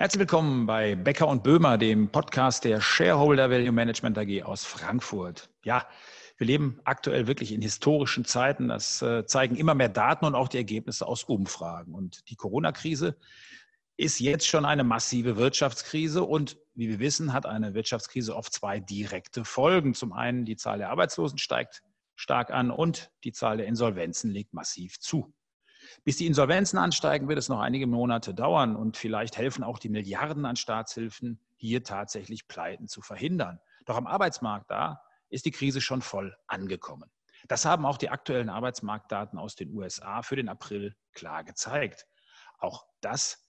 Herzlich 0.00 0.20
willkommen 0.20 0.64
bei 0.64 0.94
Becker 0.94 1.28
und 1.28 1.42
Böhmer, 1.42 1.76
dem 1.76 2.08
Podcast 2.08 2.64
der 2.64 2.80
Shareholder 2.80 3.50
Value 3.50 3.70
Management 3.70 4.16
AG 4.16 4.44
aus 4.44 4.64
Frankfurt. 4.64 5.50
Ja, 5.62 5.86
wir 6.38 6.46
leben 6.46 6.80
aktuell 6.84 7.26
wirklich 7.26 7.52
in 7.52 7.60
historischen 7.60 8.24
Zeiten. 8.24 8.68
Das 8.68 9.02
äh, 9.02 9.26
zeigen 9.26 9.56
immer 9.56 9.74
mehr 9.74 9.90
Daten 9.90 10.24
und 10.24 10.34
auch 10.34 10.48
die 10.48 10.56
Ergebnisse 10.56 11.06
aus 11.06 11.24
Umfragen. 11.24 11.92
Und 11.92 12.30
die 12.30 12.36
Corona-Krise 12.36 13.18
ist 13.98 14.20
jetzt 14.20 14.46
schon 14.46 14.64
eine 14.64 14.84
massive 14.84 15.36
Wirtschaftskrise 15.36 16.22
und 16.22 16.56
wie 16.72 16.88
wir 16.88 16.98
wissen, 16.98 17.34
hat 17.34 17.44
eine 17.44 17.74
Wirtschaftskrise 17.74 18.34
oft 18.34 18.54
zwei 18.54 18.80
direkte 18.80 19.44
Folgen. 19.44 19.92
Zum 19.92 20.14
einen 20.14 20.46
die 20.46 20.56
Zahl 20.56 20.78
der 20.78 20.88
Arbeitslosen 20.88 21.36
steigt 21.36 21.82
stark 22.16 22.50
an 22.50 22.70
und 22.70 23.10
die 23.22 23.32
Zahl 23.32 23.58
der 23.58 23.66
Insolvenzen 23.66 24.30
legt 24.30 24.54
massiv 24.54 24.98
zu. 24.98 25.34
Bis 26.04 26.16
die 26.16 26.26
Insolvenzen 26.26 26.78
ansteigen, 26.78 27.28
wird 27.28 27.38
es 27.38 27.48
noch 27.48 27.60
einige 27.60 27.86
Monate 27.86 28.34
dauern 28.34 28.76
und 28.76 28.96
vielleicht 28.96 29.36
helfen 29.36 29.64
auch 29.64 29.78
die 29.78 29.88
Milliarden 29.88 30.44
an 30.44 30.56
Staatshilfen, 30.56 31.40
hier 31.56 31.82
tatsächlich 31.82 32.48
Pleiten 32.48 32.88
zu 32.88 33.02
verhindern. 33.02 33.60
Doch 33.84 33.96
am 33.96 34.06
Arbeitsmarkt 34.06 34.70
da 34.70 35.02
ist 35.28 35.44
die 35.44 35.50
Krise 35.50 35.80
schon 35.80 36.02
voll 36.02 36.36
angekommen. 36.46 37.10
Das 37.48 37.64
haben 37.64 37.86
auch 37.86 37.96
die 37.96 38.10
aktuellen 38.10 38.48
Arbeitsmarktdaten 38.48 39.38
aus 39.38 39.54
den 39.54 39.74
USA 39.74 40.22
für 40.22 40.36
den 40.36 40.48
April 40.48 40.94
klar 41.12 41.44
gezeigt. 41.44 42.06
Auch 42.58 42.84
das 43.00 43.48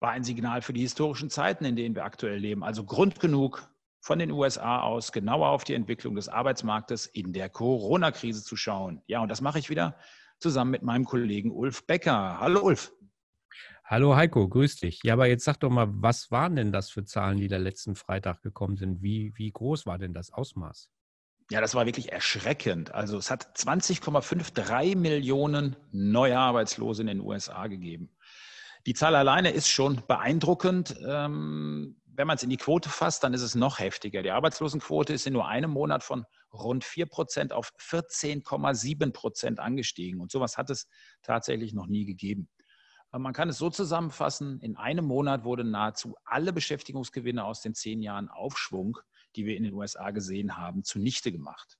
war 0.00 0.10
ein 0.10 0.24
Signal 0.24 0.60
für 0.60 0.74
die 0.74 0.82
historischen 0.82 1.30
Zeiten, 1.30 1.64
in 1.64 1.76
denen 1.76 1.94
wir 1.94 2.04
aktuell 2.04 2.38
leben. 2.38 2.62
Also 2.62 2.84
Grund 2.84 3.20
genug, 3.20 3.70
von 4.04 4.18
den 4.18 4.30
USA 4.30 4.82
aus 4.82 5.12
genauer 5.12 5.48
auf 5.48 5.64
die 5.64 5.72
Entwicklung 5.72 6.14
des 6.14 6.28
Arbeitsmarktes 6.28 7.06
in 7.06 7.32
der 7.32 7.48
Corona-Krise 7.48 8.44
zu 8.44 8.54
schauen. 8.54 9.00
Ja, 9.06 9.20
und 9.20 9.30
das 9.30 9.40
mache 9.40 9.58
ich 9.58 9.70
wieder 9.70 9.96
zusammen 10.38 10.70
mit 10.70 10.82
meinem 10.82 11.04
Kollegen 11.04 11.50
Ulf 11.50 11.86
Becker. 11.86 12.38
Hallo 12.40 12.60
Ulf. 12.60 12.92
Hallo 13.84 14.16
Heiko, 14.16 14.48
grüß 14.48 14.76
dich. 14.76 15.00
Ja, 15.04 15.12
aber 15.12 15.26
jetzt 15.26 15.44
sag 15.44 15.60
doch 15.60 15.70
mal, 15.70 15.86
was 15.88 16.30
waren 16.30 16.56
denn 16.56 16.72
das 16.72 16.90
für 16.90 17.04
Zahlen, 17.04 17.36
die 17.36 17.48
da 17.48 17.58
letzten 17.58 17.96
Freitag 17.96 18.40
gekommen 18.42 18.76
sind? 18.76 19.02
Wie, 19.02 19.32
wie 19.36 19.50
groß 19.50 19.84
war 19.84 19.98
denn 19.98 20.14
das 20.14 20.32
Ausmaß? 20.32 20.88
Ja, 21.50 21.60
das 21.60 21.74
war 21.74 21.84
wirklich 21.84 22.10
erschreckend. 22.10 22.94
Also 22.94 23.18
es 23.18 23.30
hat 23.30 23.56
20,53 23.58 24.96
Millionen 24.96 25.76
neue 25.92 26.38
Arbeitslose 26.38 27.02
in 27.02 27.08
den 27.08 27.20
USA 27.20 27.66
gegeben. 27.66 28.08
Die 28.86 28.94
Zahl 28.94 29.14
alleine 29.14 29.50
ist 29.50 29.68
schon 29.68 30.02
beeindruckend. 30.06 30.96
Ähm, 31.06 31.96
wenn 32.16 32.26
man 32.26 32.36
es 32.36 32.42
in 32.42 32.50
die 32.50 32.56
Quote 32.56 32.88
fasst, 32.88 33.24
dann 33.24 33.34
ist 33.34 33.42
es 33.42 33.54
noch 33.54 33.78
heftiger. 33.78 34.22
Die 34.22 34.30
Arbeitslosenquote 34.30 35.12
ist 35.12 35.26
in 35.26 35.32
nur 35.32 35.48
einem 35.48 35.70
Monat 35.70 36.04
von 36.04 36.24
rund 36.52 36.84
4 36.84 37.06
Prozent 37.06 37.52
auf 37.52 37.72
14,7 37.78 39.12
Prozent 39.12 39.60
angestiegen. 39.60 40.20
Und 40.20 40.30
sowas 40.30 40.56
hat 40.56 40.70
es 40.70 40.88
tatsächlich 41.22 41.74
noch 41.74 41.86
nie 41.86 42.04
gegeben. 42.04 42.48
Man 43.12 43.32
kann 43.32 43.48
es 43.48 43.58
so 43.58 43.70
zusammenfassen, 43.70 44.60
in 44.60 44.76
einem 44.76 45.04
Monat 45.04 45.44
wurden 45.44 45.70
nahezu 45.70 46.16
alle 46.24 46.52
Beschäftigungsgewinne 46.52 47.44
aus 47.44 47.60
den 47.60 47.74
zehn 47.74 48.02
Jahren 48.02 48.28
Aufschwung, 48.28 48.98
die 49.36 49.46
wir 49.46 49.56
in 49.56 49.62
den 49.62 49.72
USA 49.72 50.10
gesehen 50.10 50.56
haben, 50.56 50.82
zunichte 50.82 51.30
gemacht. 51.30 51.78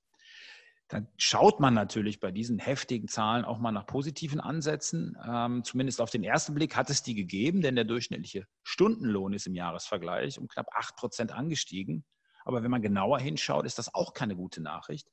Dann 0.87 1.07
schaut 1.17 1.59
man 1.59 1.73
natürlich 1.73 2.19
bei 2.19 2.31
diesen 2.31 2.59
heftigen 2.59 3.07
Zahlen 3.07 3.43
auch 3.43 3.57
mal 3.57 3.71
nach 3.71 3.87
positiven 3.87 4.39
Ansätzen. 4.39 5.17
Ähm, 5.27 5.63
zumindest 5.63 5.99
auf 5.99 6.11
den 6.11 6.23
ersten 6.23 6.53
Blick 6.53 6.75
hat 6.75 6.89
es 6.91 7.01
die 7.01 7.15
gegeben, 7.15 7.61
denn 7.61 7.75
der 7.75 7.85
durchschnittliche 7.85 8.45
Stundenlohn 8.63 9.33
ist 9.33 9.47
im 9.47 9.55
Jahresvergleich 9.55 10.37
um 10.37 10.47
knapp 10.47 10.67
8 10.73 10.95
Prozent 10.95 11.31
angestiegen. 11.31 12.05
Aber 12.43 12.61
wenn 12.61 12.69
man 12.69 12.83
genauer 12.83 13.19
hinschaut, 13.19 13.65
ist 13.65 13.79
das 13.79 13.93
auch 13.95 14.13
keine 14.13 14.35
gute 14.35 14.61
Nachricht, 14.61 15.09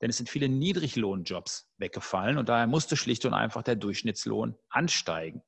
denn 0.00 0.08
es 0.08 0.16
sind 0.16 0.28
viele 0.28 0.48
Niedriglohnjobs 0.48 1.68
weggefallen 1.78 2.38
und 2.38 2.48
daher 2.48 2.68
musste 2.68 2.96
schlicht 2.96 3.24
und 3.24 3.34
einfach 3.34 3.62
der 3.62 3.74
Durchschnittslohn 3.74 4.56
ansteigen. 4.68 5.42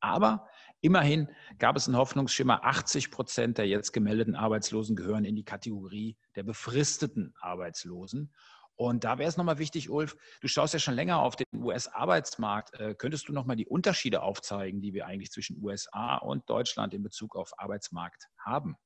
Aber 0.00 0.48
immerhin 0.80 1.28
gab 1.58 1.76
es 1.76 1.86
einen 1.86 1.96
Hoffnungsschimmer, 1.96 2.64
80 2.64 3.10
Prozent 3.10 3.58
der 3.58 3.68
jetzt 3.68 3.92
gemeldeten 3.92 4.34
Arbeitslosen 4.34 4.96
gehören 4.96 5.24
in 5.24 5.36
die 5.36 5.44
Kategorie 5.44 6.18
der 6.34 6.42
befristeten 6.42 7.34
Arbeitslosen. 7.40 8.32
Und 8.80 9.04
da 9.04 9.18
wäre 9.18 9.28
es 9.28 9.36
nochmal 9.36 9.58
wichtig, 9.58 9.90
Ulf, 9.90 10.16
du 10.40 10.48
schaust 10.48 10.72
ja 10.72 10.80
schon 10.80 10.94
länger 10.94 11.20
auf 11.20 11.36
den 11.36 11.44
US-Arbeitsmarkt. 11.54 12.80
Äh, 12.80 12.94
könntest 12.94 13.28
du 13.28 13.34
nochmal 13.34 13.56
die 13.56 13.66
Unterschiede 13.66 14.22
aufzeigen, 14.22 14.80
die 14.80 14.94
wir 14.94 15.06
eigentlich 15.06 15.30
zwischen 15.30 15.62
USA 15.62 16.16
und 16.16 16.48
Deutschland 16.48 16.94
in 16.94 17.02
Bezug 17.02 17.36
auf 17.36 17.52
Arbeitsmarkt 17.58 18.28
haben? 18.38 18.76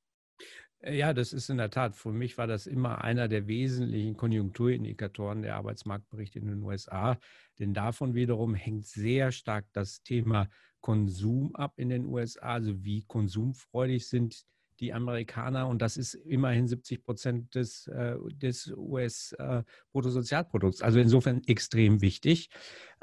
Äh, 0.79 0.97
ja, 0.97 1.13
das 1.13 1.31
ist 1.31 1.49
in 1.49 1.55
der 1.55 1.69
Tat. 1.69 1.95
Für 1.95 2.11
mich 2.11 2.37
war 2.37 2.45
das 2.45 2.67
immer 2.67 3.05
einer 3.05 3.29
der 3.29 3.47
wesentlichen 3.47 4.17
Konjunkturindikatoren 4.17 5.43
der 5.43 5.55
Arbeitsmarktberichte 5.55 6.39
in 6.39 6.47
den 6.47 6.63
USA. 6.63 7.17
Denn 7.57 7.73
davon 7.73 8.15
wiederum 8.15 8.53
hängt 8.53 8.85
sehr 8.85 9.31
stark 9.31 9.65
das 9.71 10.03
Thema 10.03 10.49
Konsum 10.81 11.55
ab 11.55 11.71
in 11.77 11.87
den 11.87 12.05
USA. 12.05 12.41
Also 12.41 12.83
wie 12.83 13.05
konsumfreudig 13.05 14.09
sind 14.09 14.43
die 14.79 14.93
Amerikaner. 14.93 15.67
Und 15.67 15.81
das 15.81 15.97
ist 15.97 16.13
immerhin 16.13 16.67
70 16.67 17.03
Prozent 17.03 17.55
des, 17.55 17.87
äh, 17.87 18.15
des 18.33 18.71
US-Bruttosozialprodukts. 18.75 20.81
Äh, 20.81 20.85
also 20.85 20.99
insofern 20.99 21.41
extrem 21.45 22.01
wichtig. 22.01 22.49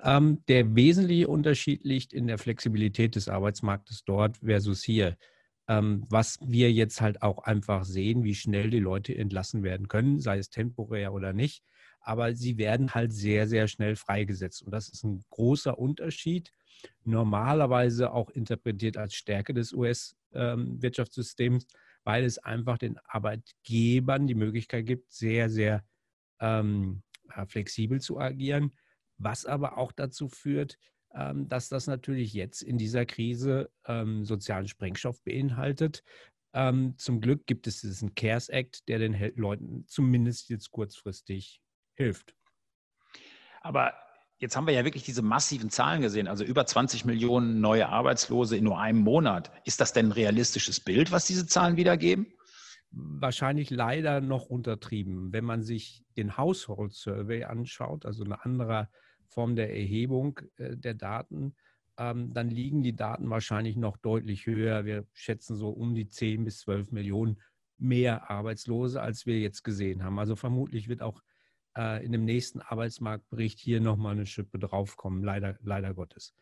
Ähm, 0.02 0.42
der 0.48 0.74
wesentliche 0.74 1.28
Unterschied 1.28 1.84
liegt 1.84 2.12
in 2.12 2.26
der 2.26 2.38
Flexibilität 2.38 3.14
des 3.16 3.28
Arbeitsmarktes 3.28 4.04
dort 4.04 4.38
versus 4.38 4.82
hier 4.82 5.16
ähm, 5.68 6.04
was 6.08 6.38
wir 6.42 6.72
jetzt 6.72 7.00
halt 7.00 7.22
auch 7.22 7.44
einfach 7.44 7.84
sehen, 7.84 8.24
wie 8.24 8.34
schnell 8.34 8.70
die 8.70 8.80
Leute 8.80 9.16
entlassen 9.16 9.62
werden 9.62 9.88
können, 9.88 10.20
sei 10.20 10.38
es 10.38 10.50
temporär 10.50 11.12
oder 11.12 11.32
nicht. 11.32 11.62
Aber 12.00 12.34
sie 12.34 12.58
werden 12.58 12.94
halt 12.94 13.12
sehr, 13.12 13.46
sehr 13.46 13.68
schnell 13.68 13.96
freigesetzt. 13.96 14.62
Und 14.62 14.72
das 14.72 14.88
ist 14.88 15.04
ein 15.04 15.22
großer 15.30 15.78
Unterschied. 15.78 16.50
Normalerweise 17.04 18.12
auch 18.12 18.28
interpretiert 18.30 18.96
als 18.96 19.14
Stärke 19.14 19.54
des 19.54 19.72
US-Wirtschaftssystems, 19.72 20.21
ähm, 20.34 20.80
weil 22.04 22.24
es 22.24 22.38
einfach 22.38 22.78
den 22.78 22.98
Arbeitgebern 23.06 24.26
die 24.26 24.34
Möglichkeit 24.34 24.86
gibt, 24.86 25.12
sehr, 25.12 25.48
sehr 25.48 25.84
ähm, 26.40 27.02
flexibel 27.46 28.00
zu 28.00 28.18
agieren, 28.18 28.72
was 29.18 29.46
aber 29.46 29.78
auch 29.78 29.92
dazu 29.92 30.28
führt, 30.28 30.78
ähm, 31.14 31.48
dass 31.48 31.68
das 31.68 31.86
natürlich 31.86 32.32
jetzt 32.32 32.62
in 32.62 32.78
dieser 32.78 33.06
Krise 33.06 33.70
ähm, 33.86 34.24
sozialen 34.24 34.68
Sprengstoff 34.68 35.22
beinhaltet. 35.22 36.02
Ähm, 36.54 36.94
zum 36.98 37.20
Glück 37.20 37.46
gibt 37.46 37.66
es 37.66 37.80
diesen 37.80 38.14
CARES 38.14 38.48
Act, 38.48 38.88
der 38.88 38.98
den 38.98 39.16
Leuten 39.36 39.86
zumindest 39.86 40.50
jetzt 40.50 40.70
kurzfristig 40.70 41.62
hilft. 41.94 42.34
Aber 43.60 43.94
jetzt 44.42 44.56
haben 44.56 44.66
wir 44.66 44.74
ja 44.74 44.84
wirklich 44.84 45.04
diese 45.04 45.22
massiven 45.22 45.70
Zahlen 45.70 46.02
gesehen, 46.02 46.26
also 46.26 46.42
über 46.42 46.66
20 46.66 47.04
Millionen 47.04 47.60
neue 47.60 47.88
Arbeitslose 47.88 48.56
in 48.56 48.64
nur 48.64 48.80
einem 48.80 48.98
Monat. 48.98 49.52
Ist 49.64 49.80
das 49.80 49.92
denn 49.92 50.08
ein 50.08 50.12
realistisches 50.12 50.80
Bild, 50.80 51.12
was 51.12 51.26
diese 51.26 51.46
Zahlen 51.46 51.76
wiedergeben? 51.76 52.26
Wahrscheinlich 52.90 53.70
leider 53.70 54.20
noch 54.20 54.46
untertrieben. 54.46 55.32
Wenn 55.32 55.44
man 55.44 55.62
sich 55.62 56.04
den 56.16 56.36
Household 56.36 56.92
Survey 56.92 57.44
anschaut, 57.44 58.04
also 58.04 58.24
ein 58.24 58.32
anderer 58.32 58.90
Form 59.28 59.54
der 59.54 59.70
Erhebung 59.70 60.40
äh, 60.56 60.76
der 60.76 60.94
Daten, 60.94 61.54
ähm, 61.96 62.34
dann 62.34 62.50
liegen 62.50 62.82
die 62.82 62.96
Daten 62.96 63.30
wahrscheinlich 63.30 63.76
noch 63.76 63.96
deutlich 63.96 64.46
höher. 64.46 64.84
Wir 64.84 65.06
schätzen 65.12 65.54
so 65.54 65.68
um 65.68 65.94
die 65.94 66.08
10 66.08 66.44
bis 66.44 66.58
12 66.58 66.90
Millionen 66.90 67.40
mehr 67.78 68.28
Arbeitslose, 68.28 69.00
als 69.00 69.24
wir 69.24 69.38
jetzt 69.38 69.62
gesehen 69.62 70.02
haben. 70.02 70.18
Also 70.18 70.34
vermutlich 70.34 70.88
wird 70.88 71.00
auch 71.00 71.22
äh, 71.76 72.04
in 72.04 72.12
dem 72.12 72.24
nächsten 72.24 72.60
Arbeitsmarktbericht 72.60 73.58
hier 73.58 73.80
nochmal 73.80 74.12
eine 74.12 74.26
Schippe 74.26 74.58
draufkommen, 74.58 75.22
leider, 75.22 75.58
leider 75.62 75.94
Gottes. 75.94 76.34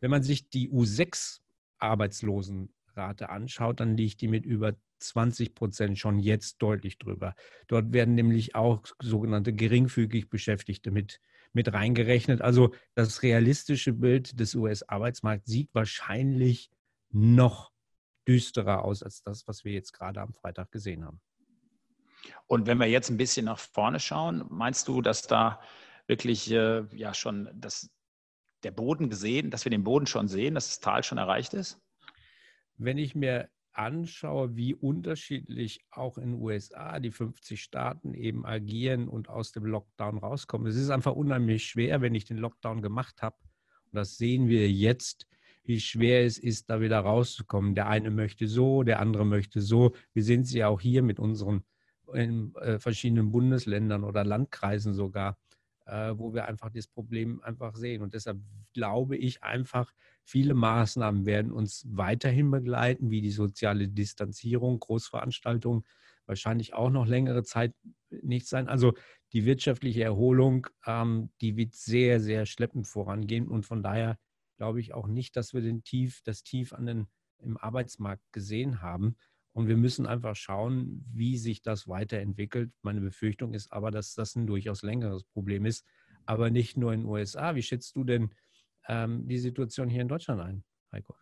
Wenn 0.00 0.10
man 0.10 0.22
sich 0.22 0.48
die 0.48 0.70
U6-Arbeitslosenrate 0.70 3.30
anschaut, 3.30 3.80
dann 3.80 3.96
liegt 3.96 4.20
die 4.20 4.28
mit 4.28 4.46
über 4.46 4.74
20 5.00 5.54
Prozent 5.54 5.98
schon 5.98 6.18
jetzt 6.18 6.58
deutlich 6.58 6.98
drüber. 6.98 7.34
Dort 7.68 7.92
werden 7.92 8.14
nämlich 8.14 8.54
auch 8.54 8.82
sogenannte 9.00 9.52
geringfügig 9.52 10.28
Beschäftigte 10.28 10.90
mit 10.90 11.20
mit 11.52 11.72
reingerechnet. 11.72 12.42
Also 12.42 12.74
das 12.94 13.22
realistische 13.22 13.92
Bild 13.92 14.38
des 14.38 14.54
US-Arbeitsmarkts 14.54 15.50
sieht 15.50 15.74
wahrscheinlich 15.74 16.70
noch 17.10 17.72
düsterer 18.26 18.84
aus 18.84 19.02
als 19.02 19.22
das, 19.22 19.48
was 19.48 19.64
wir 19.64 19.72
jetzt 19.72 19.92
gerade 19.92 20.20
am 20.20 20.34
Freitag 20.34 20.70
gesehen 20.70 21.04
haben. 21.04 21.20
Und 22.46 22.66
wenn 22.66 22.78
wir 22.78 22.86
jetzt 22.86 23.10
ein 23.10 23.16
bisschen 23.16 23.46
nach 23.46 23.58
vorne 23.58 24.00
schauen, 24.00 24.44
meinst 24.48 24.88
du, 24.88 25.02
dass 25.02 25.22
da 25.22 25.60
wirklich 26.06 26.50
äh, 26.50 26.84
ja 26.94 27.14
schon 27.14 27.48
das, 27.54 27.90
der 28.62 28.70
Boden 28.70 29.10
gesehen, 29.10 29.50
dass 29.50 29.64
wir 29.64 29.70
den 29.70 29.84
Boden 29.84 30.06
schon 30.06 30.28
sehen, 30.28 30.54
dass 30.54 30.68
das 30.68 30.80
Tal 30.80 31.02
schon 31.02 31.18
erreicht 31.18 31.54
ist? 31.54 31.80
Wenn 32.76 32.98
ich 32.98 33.14
mir 33.14 33.48
anschaue, 33.78 34.56
wie 34.56 34.74
unterschiedlich 34.74 35.84
auch 35.90 36.18
in 36.18 36.32
den 36.32 36.42
USA 36.42 36.98
die 36.98 37.12
50 37.12 37.62
Staaten 37.62 38.12
eben 38.12 38.44
agieren 38.44 39.08
und 39.08 39.28
aus 39.28 39.52
dem 39.52 39.64
Lockdown 39.64 40.18
rauskommen. 40.18 40.66
Es 40.66 40.76
ist 40.76 40.90
einfach 40.90 41.14
unheimlich 41.14 41.64
schwer, 41.64 42.00
wenn 42.00 42.14
ich 42.14 42.24
den 42.24 42.38
Lockdown 42.38 42.82
gemacht 42.82 43.22
habe. 43.22 43.36
Und 43.84 43.94
das 43.94 44.16
sehen 44.16 44.48
wir 44.48 44.68
jetzt, 44.68 45.28
wie 45.62 45.80
schwer 45.80 46.24
es 46.24 46.38
ist, 46.38 46.70
da 46.70 46.80
wieder 46.80 46.98
rauszukommen. 46.98 47.74
Der 47.74 47.86
eine 47.86 48.10
möchte 48.10 48.48
so, 48.48 48.82
der 48.82 48.98
andere 48.98 49.24
möchte 49.24 49.60
so. 49.60 49.94
Wir 50.12 50.24
sehen 50.24 50.44
sie 50.44 50.58
ja 50.58 50.68
auch 50.68 50.80
hier 50.80 51.02
mit 51.02 51.20
unseren 51.20 51.62
in, 52.14 52.54
äh, 52.56 52.78
verschiedenen 52.78 53.30
Bundesländern 53.32 54.04
oder 54.04 54.24
Landkreisen 54.24 54.94
sogar. 54.94 55.38
äh, 55.86 56.12
wo 56.18 56.34
wir 56.34 56.46
einfach 56.46 56.70
das 56.70 56.86
Problem 56.86 57.40
einfach 57.42 57.74
sehen. 57.76 58.02
Und 58.02 58.12
deshalb 58.14 58.38
glaube 58.74 59.16
ich 59.16 59.42
einfach, 59.42 59.92
viele 60.22 60.52
Maßnahmen 60.54 61.24
werden 61.24 61.50
uns 61.50 61.86
weiterhin 61.88 62.50
begleiten, 62.50 63.10
wie 63.10 63.22
die 63.22 63.30
soziale 63.30 63.88
Distanzierung, 63.88 64.80
Großveranstaltungen, 64.80 65.84
wahrscheinlich 66.26 66.74
auch 66.74 66.90
noch 66.90 67.06
längere 67.06 67.42
Zeit 67.42 67.74
nicht 68.10 68.46
sein. 68.48 68.68
Also 68.68 68.94
die 69.32 69.44
wirtschaftliche 69.44 70.02
Erholung, 70.04 70.66
ähm, 70.86 71.30
die 71.40 71.56
wird 71.56 71.74
sehr, 71.74 72.20
sehr 72.20 72.46
schleppend 72.46 72.86
vorangehen. 72.86 73.48
Und 73.48 73.64
von 73.64 73.82
daher 73.82 74.18
glaube 74.56 74.80
ich 74.80 74.92
auch 74.94 75.06
nicht, 75.06 75.36
dass 75.36 75.54
wir 75.54 75.60
den 75.62 75.84
Tief, 75.84 76.20
das 76.24 76.42
Tief 76.42 76.72
an 76.72 76.86
den, 76.86 77.06
im 77.38 77.56
Arbeitsmarkt 77.56 78.30
gesehen 78.32 78.82
haben. 78.82 79.16
Und 79.58 79.66
wir 79.66 79.76
müssen 79.76 80.06
einfach 80.06 80.36
schauen, 80.36 81.04
wie 81.12 81.36
sich 81.36 81.62
das 81.62 81.88
weiterentwickelt. 81.88 82.70
Meine 82.82 83.00
Befürchtung 83.00 83.54
ist 83.54 83.72
aber, 83.72 83.90
dass 83.90 84.14
das 84.14 84.36
ein 84.36 84.46
durchaus 84.46 84.82
längeres 84.82 85.24
Problem 85.24 85.66
ist, 85.66 85.84
aber 86.26 86.48
nicht 86.48 86.76
nur 86.76 86.92
in 86.92 87.00
den 87.00 87.08
USA. 87.08 87.56
Wie 87.56 87.62
schätzt 87.62 87.96
du 87.96 88.04
denn 88.04 88.30
ähm, 88.86 89.26
die 89.26 89.38
Situation 89.38 89.88
hier 89.90 90.02
in 90.02 90.06
Deutschland 90.06 90.40
ein, 90.40 90.62
Heiko? 90.92 91.16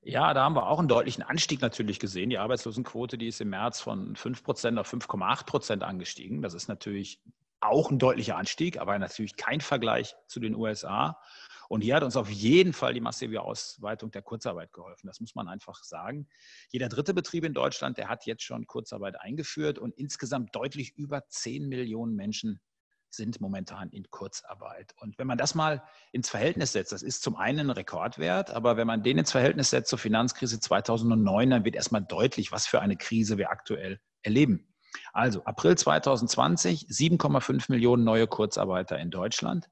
Ja, 0.00 0.32
da 0.32 0.44
haben 0.44 0.54
wir 0.54 0.68
auch 0.68 0.78
einen 0.78 0.86
deutlichen 0.86 1.24
Anstieg 1.24 1.60
natürlich 1.60 1.98
gesehen. 1.98 2.30
Die 2.30 2.38
Arbeitslosenquote, 2.38 3.18
die 3.18 3.26
ist 3.26 3.40
im 3.40 3.50
März 3.50 3.80
von 3.80 4.14
5 4.14 4.44
Prozent 4.44 4.78
auf 4.78 4.92
5,8 4.92 5.44
Prozent 5.44 5.82
angestiegen. 5.82 6.40
Das 6.40 6.54
ist 6.54 6.68
natürlich 6.68 7.20
auch 7.62 7.90
ein 7.90 7.98
deutlicher 7.98 8.36
Anstieg, 8.36 8.78
aber 8.78 8.98
natürlich 8.98 9.36
kein 9.36 9.60
Vergleich 9.60 10.14
zu 10.26 10.40
den 10.40 10.54
USA. 10.54 11.20
Und 11.68 11.80
hier 11.80 11.94
hat 11.96 12.02
uns 12.02 12.16
auf 12.16 12.28
jeden 12.28 12.74
Fall 12.74 12.92
die 12.92 13.00
massive 13.00 13.40
Ausweitung 13.40 14.10
der 14.10 14.20
Kurzarbeit 14.20 14.72
geholfen. 14.72 15.06
Das 15.06 15.20
muss 15.20 15.34
man 15.34 15.48
einfach 15.48 15.82
sagen. 15.84 16.28
Jeder 16.70 16.90
dritte 16.90 17.14
Betrieb 17.14 17.44
in 17.44 17.54
Deutschland, 17.54 17.96
der 17.96 18.08
hat 18.08 18.26
jetzt 18.26 18.42
schon 18.42 18.66
Kurzarbeit 18.66 19.18
eingeführt 19.18 19.78
und 19.78 19.94
insgesamt 19.96 20.54
deutlich 20.54 20.92
über 20.96 21.26
10 21.28 21.68
Millionen 21.68 22.14
Menschen 22.14 22.60
sind 23.08 23.40
momentan 23.40 23.90
in 23.90 24.10
Kurzarbeit. 24.10 24.94
Und 25.00 25.18
wenn 25.18 25.26
man 25.26 25.38
das 25.38 25.54
mal 25.54 25.82
ins 26.12 26.30
Verhältnis 26.30 26.72
setzt, 26.72 26.92
das 26.92 27.02
ist 27.02 27.22
zum 27.22 27.36
einen 27.36 27.60
ein 27.60 27.70
Rekordwert, 27.70 28.50
aber 28.50 28.76
wenn 28.76 28.86
man 28.86 29.02
den 29.02 29.18
ins 29.18 29.32
Verhältnis 29.32 29.70
setzt 29.70 29.90
zur 29.90 29.98
Finanzkrise 29.98 30.60
2009, 30.60 31.50
dann 31.50 31.64
wird 31.64 31.76
erstmal 31.76 32.02
deutlich, 32.02 32.52
was 32.52 32.66
für 32.66 32.80
eine 32.80 32.96
Krise 32.96 33.38
wir 33.38 33.50
aktuell 33.50 34.00
erleben. 34.22 34.71
Also 35.12 35.44
April 35.44 35.76
2020, 35.76 36.86
7,5 36.86 37.70
Millionen 37.70 38.04
neue 38.04 38.26
Kurzarbeiter 38.26 38.98
in 38.98 39.10
Deutschland. 39.10 39.68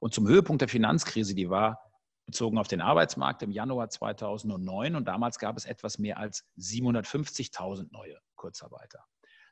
Und 0.00 0.14
zum 0.14 0.26
Höhepunkt 0.28 0.60
der 0.60 0.68
Finanzkrise, 0.68 1.34
die 1.34 1.50
war 1.50 1.80
bezogen 2.26 2.58
auf 2.58 2.68
den 2.68 2.80
Arbeitsmarkt 2.80 3.42
im 3.42 3.52
Januar 3.52 3.88
2009 3.88 4.96
und 4.96 5.06
damals 5.06 5.38
gab 5.38 5.56
es 5.56 5.64
etwas 5.64 5.98
mehr 5.98 6.18
als 6.18 6.44
750.000 6.58 7.92
neue 7.92 8.18
Kurzarbeiter. 8.34 9.04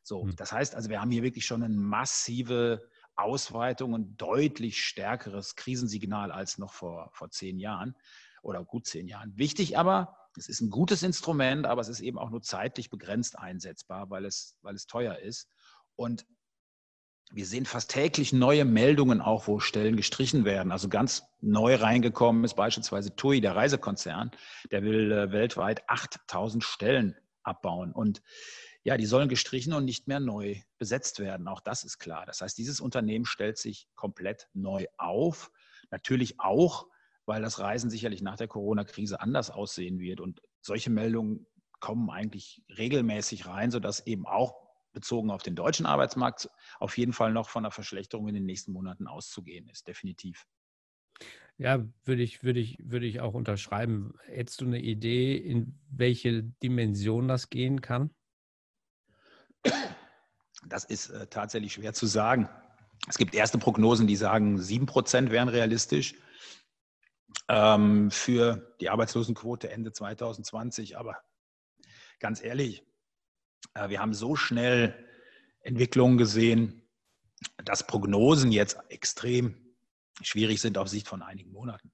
So, 0.03 0.25
hm. 0.25 0.37
das 0.37 0.53
heißt 0.53 0.75
also, 0.75 0.91
wir 0.91 1.01
haben 1.01 1.11
hier 1.11 1.23
wirklich 1.23 1.47
schon 1.47 1.63
eine 1.63 1.75
massive 1.75 2.83
Ausweitung 3.17 3.93
und 3.93 4.17
deutlich 4.17 4.83
stärkeres 4.85 5.55
Krisensignal 5.55 6.33
als 6.33 6.59
noch 6.59 6.73
vor, 6.73 7.11
vor 7.13 7.31
zehn 7.31 7.59
Jahren 7.59 7.97
oder 8.43 8.65
gut 8.65 8.87
zehn 8.87 9.07
Jahren. 9.07 9.37
Wichtig 9.39 9.79
aber, 9.79 10.17
es 10.37 10.49
ist 10.49 10.61
ein 10.61 10.71
gutes 10.71 11.03
Instrument, 11.03 11.67
aber 11.67 11.81
es 11.81 11.89
ist 11.89 12.01
eben 12.01 12.19
auch 12.19 12.31
nur 12.31 12.43
zeitlich 12.43 12.91
begrenzt 12.91 13.39
einsetzbar, 13.39 14.11
weil 14.11 14.25
es, 14.25 14.57
weil 14.63 14.75
es 14.75 14.87
teuer 14.87 15.19
ist. 15.19 15.49
Und 15.97 16.27
wir 17.33 17.47
sehen 17.47 17.67
fast 17.67 17.91
täglich 17.91 18.33
neue 18.33 18.65
Meldungen 18.65 19.21
auch, 19.21 19.47
wo 19.49 19.59
Stellen 19.59 19.97
gestrichen 19.97 20.45
werden. 20.45 20.73
Also 20.73 20.89
ganz 20.89 21.25
neu 21.41 21.77
reingekommen 21.77 22.45
ist 22.45 22.55
beispielsweise 22.55 23.17
TUI, 23.17 23.41
der 23.41 23.57
Reisekonzern. 23.57 24.31
Der 24.71 24.83
will 24.83 25.11
äh, 25.11 25.33
weltweit 25.33 25.89
8000 25.89 26.63
Stellen 26.63 27.17
abbauen. 27.43 27.93
Und 27.93 28.23
ja, 28.83 28.97
die 28.97 29.07
sollen 29.07 29.29
gestrichen 29.29 29.73
und 29.73 29.85
nicht 29.85 30.07
mehr 30.07 30.21
neu 30.21 30.61
besetzt 30.79 31.19
werden. 31.19 31.49
Auch 31.49 31.61
das 31.61 31.85
ist 31.85 31.99
klar. 31.99 32.27
Das 32.27 32.41
heißt, 32.41 32.57
dieses 32.59 32.81
Unternehmen 32.81 33.25
stellt 33.25 33.57
sich 33.57 33.89
komplett 33.95 34.49
neu 34.53 34.87
auf. 34.99 35.51
Natürlich 35.91 36.39
auch, 36.39 36.87
weil 37.27 37.43
das 37.43 37.59
Reisen 37.59 37.91
sicherlich 37.91 38.23
nach 38.23 38.37
der 38.37 38.49
Corona-Krise 38.49 39.21
anders 39.21 39.51
aussehen 39.51 39.99
wird. 39.99 40.21
Und 40.21 40.43
solche 40.61 40.91
Meldungen 40.91 41.47
kommen 41.81 42.11
eigentlich 42.11 42.63
regelmäßig 42.77 43.47
rein, 43.47 43.71
sodass 43.71 44.07
eben 44.07 44.27
auch 44.27 44.65
bezogen 44.93 45.31
auf 45.31 45.43
den 45.43 45.57
deutschen 45.57 45.87
Arbeitsmarkt 45.87 46.49
auf 46.79 46.97
jeden 46.97 47.13
Fall 47.13 47.33
noch 47.33 47.51
von 47.51 47.65
einer 47.65 47.73
Verschlechterung 47.73 48.29
in 48.29 48.35
den 48.35 48.47
nächsten 48.47 48.73
Monaten 48.73 49.07
auszugehen 49.07 49.69
ist, 49.69 49.89
definitiv. 49.89 50.47
Ja, 51.57 51.85
würde 52.05 52.23
ich, 52.23 52.43
würde 52.43 52.61
ich, 52.61 52.79
würde 52.83 53.07
ich 53.07 53.21
auch 53.21 53.35
unterschreiben. 53.35 54.15
Hättest 54.25 54.61
du 54.61 54.67
eine 54.67 54.81
Idee, 54.81 55.37
in 55.37 55.79
welche 55.91 56.43
Dimension 56.43 57.29
das 57.29 57.51
gehen 57.51 57.81
kann? 57.81 58.11
Das 60.67 60.85
ist 60.85 61.11
äh, 61.11 61.27
tatsächlich 61.27 61.75
schwer 61.75 61.93
zu 61.93 62.07
sagen. 62.07 62.49
Es 63.09 63.19
gibt 63.19 63.35
erste 63.35 63.59
Prognosen, 63.59 64.07
die 64.07 64.17
sagen, 64.17 64.59
7% 64.59 65.31
wären 65.31 65.49
realistisch 65.49 66.15
ähm, 67.49 68.11
für 68.11 68.75
die 68.81 68.91
Arbeitslosenquote 68.91 69.71
Ende 69.71 69.93
2020. 69.93 70.97
Aber 70.99 71.17
ganz 72.21 72.43
ehrlich, 72.43 72.83
äh, 73.75 73.89
wir 73.89 74.01
haben 74.01 74.15
so 74.15 74.37
schnell 74.37 74.95
Entwicklungen 75.61 76.19
gesehen, 76.19 76.83
dass 77.65 77.87
Prognosen 77.87 78.53
jetzt 78.53 78.79
extrem 78.89 79.57
schwierig 80.23 80.61
sind 80.61 80.79
auf 80.79 80.89
Sicht 80.89 81.09
von 81.09 81.23
einigen 81.23 81.53
Monaten. 81.53 81.93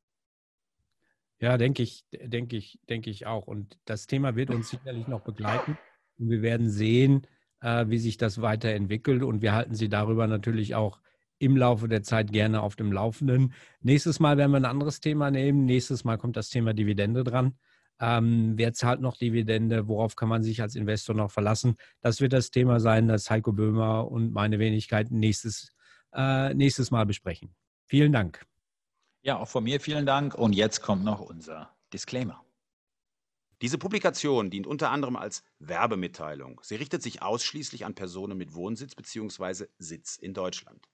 Ja, 1.39 1.57
denke 1.57 1.83
ich, 1.83 2.05
denke 2.13 2.57
ich, 2.57 2.79
denke 2.89 3.09
ich 3.09 3.27
auch. 3.27 3.47
Und 3.47 3.79
das 3.87 4.07
Thema 4.07 4.37
wird 4.37 4.51
uns 4.51 4.69
sicherlich 4.69 5.07
noch 5.09 5.23
begleiten. 5.23 5.79
Und 6.19 6.29
wir 6.29 6.43
werden 6.43 6.69
sehen, 6.69 7.27
äh, 7.61 7.87
wie 7.89 7.99
sich 7.99 8.19
das 8.19 8.43
weiterentwickelt. 8.43 9.23
Und 9.23 9.41
wir 9.41 9.55
halten 9.55 9.75
Sie 9.75 9.89
darüber 9.89 10.27
natürlich 10.27 10.75
auch 10.75 11.01
im 11.41 11.57
Laufe 11.57 11.89
der 11.89 12.03
Zeit 12.03 12.31
gerne 12.33 12.63
auf 12.63 12.77
dem 12.77 12.93
Laufenden. 12.93 13.55
Nächstes 13.81 14.21
Mal 14.21 14.37
werden 14.37 14.53
wir 14.53 14.59
ein 14.59 14.67
anderes 14.67 15.01
Thema 15.01 15.31
nehmen. 15.31 15.65
Nächstes 15.65 16.05
Mal 16.05 16.19
kommt 16.19 16.37
das 16.37 16.51
Thema 16.51 16.75
Dividende 16.75 17.25
dran. 17.25 17.59
Ähm, 17.99 18.53
wer 18.57 18.73
zahlt 18.75 19.01
noch 19.01 19.17
Dividende? 19.17 19.89
Worauf 19.89 20.17
kann 20.17 20.29
man 20.29 20.43
sich 20.43 20.61
als 20.61 20.75
Investor 20.75 21.15
noch 21.15 21.31
verlassen? 21.31 21.77
Das 22.03 22.21
wird 22.21 22.35
das 22.35 22.51
Thema 22.51 22.79
sein, 22.79 23.09
das 23.09 23.31
Heiko 23.31 23.53
Böhmer 23.53 24.11
und 24.11 24.33
meine 24.33 24.59
Wenigkeit 24.59 25.11
nächstes, 25.11 25.73
äh, 26.13 26.53
nächstes 26.55 26.91
Mal 26.91 27.07
besprechen. 27.07 27.55
Vielen 27.87 28.13
Dank. 28.13 28.45
Ja, 29.23 29.39
auch 29.39 29.49
von 29.49 29.65
mir 29.65 29.81
vielen 29.81 30.07
Dank. 30.07 30.35
Und 30.35 30.53
jetzt 30.55 30.83
kommt 30.83 31.05
noch 31.05 31.21
unser 31.21 31.75
Disclaimer. 31.93 32.45
Diese 33.63 33.79
Publikation 33.79 34.51
dient 34.51 34.67
unter 34.67 34.91
anderem 34.91 35.17
als 35.17 35.43
Werbemitteilung. 35.59 36.61
Sie 36.63 36.77
richtet 36.77 37.03
sich 37.03 37.23
ausschließlich 37.23 37.85
an 37.85 37.95
Personen 37.95 38.39
mit 38.39 38.55
Wohnsitz 38.55 38.95
bzw. 38.95 39.67
Sitz 39.79 40.17
in 40.17 40.33
Deutschland. 40.33 40.87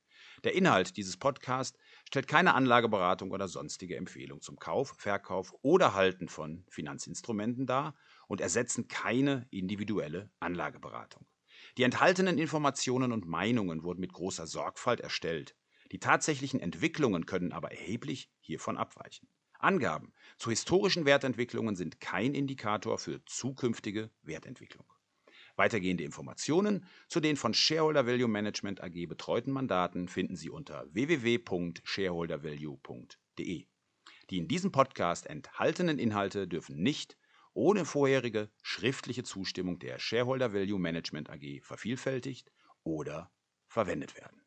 Der 0.44 0.54
Inhalt 0.54 0.96
dieses 0.96 1.16
Podcasts 1.16 1.78
stellt 2.06 2.28
keine 2.28 2.54
Anlageberatung 2.54 3.30
oder 3.30 3.48
sonstige 3.48 3.96
Empfehlung 3.96 4.40
zum 4.40 4.58
Kauf, 4.58 4.94
Verkauf 4.98 5.54
oder 5.62 5.94
Halten 5.94 6.28
von 6.28 6.64
Finanzinstrumenten 6.68 7.66
dar 7.66 7.94
und 8.28 8.40
ersetzen 8.40 8.88
keine 8.88 9.46
individuelle 9.50 10.30
Anlageberatung. 10.40 11.26
Die 11.78 11.82
enthaltenen 11.82 12.38
Informationen 12.38 13.12
und 13.12 13.26
Meinungen 13.26 13.82
wurden 13.82 14.00
mit 14.00 14.12
großer 14.12 14.46
Sorgfalt 14.46 15.00
erstellt. 15.00 15.56
Die 15.92 15.98
tatsächlichen 15.98 16.60
Entwicklungen 16.60 17.26
können 17.26 17.52
aber 17.52 17.70
erheblich 17.70 18.30
hiervon 18.40 18.76
abweichen. 18.76 19.28
Angaben 19.58 20.12
zu 20.38 20.50
historischen 20.50 21.06
Wertentwicklungen 21.06 21.76
sind 21.76 22.00
kein 22.00 22.34
Indikator 22.34 22.98
für 22.98 23.24
zukünftige 23.24 24.10
Wertentwicklung. 24.22 24.86
Weitergehende 25.56 26.04
Informationen 26.04 26.86
zu 27.08 27.18
den 27.20 27.36
von 27.36 27.52
Shareholder 27.54 28.06
Value 28.06 28.28
Management 28.28 28.82
AG 28.82 29.06
betreuten 29.08 29.50
Mandaten 29.50 30.08
finden 30.08 30.36
Sie 30.36 30.50
unter 30.50 30.86
www.shareholdervalue.de. 30.92 33.66
Die 34.30 34.38
in 34.38 34.48
diesem 34.48 34.72
Podcast 34.72 35.26
enthaltenen 35.26 35.98
Inhalte 35.98 36.46
dürfen 36.46 36.82
nicht 36.82 37.16
ohne 37.54 37.86
vorherige 37.86 38.50
schriftliche 38.62 39.24
Zustimmung 39.24 39.78
der 39.78 39.98
Shareholder 39.98 40.52
Value 40.52 40.78
Management 40.78 41.30
AG 41.30 41.62
vervielfältigt 41.62 42.52
oder 42.84 43.32
verwendet 43.66 44.14
werden. 44.16 44.45